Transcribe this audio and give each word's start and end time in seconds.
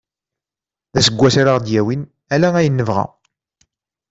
D 0.93 0.95
aseggas 0.99 1.35
ara 1.41 1.51
aɣ-d-yawin 1.53 2.01
ala 2.33 2.47
ayen 2.59 2.75
nebɣa. 2.79 3.05